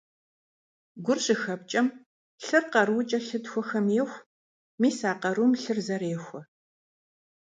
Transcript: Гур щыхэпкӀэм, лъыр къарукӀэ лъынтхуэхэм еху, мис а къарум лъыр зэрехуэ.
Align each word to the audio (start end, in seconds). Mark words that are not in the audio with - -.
Гур 1.05 1.17
щыхэпкӀэм, 1.23 1.87
лъыр 2.45 2.63
къарукӀэ 2.71 3.19
лъынтхуэхэм 3.25 3.85
еху, 4.01 4.25
мис 4.81 4.97
а 5.11 5.13
къарум 5.21 5.53
лъыр 5.61 5.79
зэрехуэ. 5.85 6.41